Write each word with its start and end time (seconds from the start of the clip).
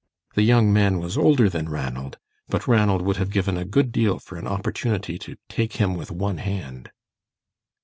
The 0.33 0.41
young 0.41 0.73
man 0.73 0.97
was 0.97 1.15
older 1.15 1.47
than 1.47 1.69
Ranald, 1.69 2.17
but 2.49 2.67
Ranald 2.67 3.03
would 3.03 3.17
have 3.17 3.29
given 3.29 3.55
a 3.55 3.63
good 3.65 3.91
deal 3.91 4.17
for 4.17 4.35
an 4.35 4.47
opportunity 4.47 5.19
to 5.19 5.35
"take 5.47 5.73
him 5.73 5.93
with 5.93 6.09
one 6.09 6.39
hand." 6.39 6.89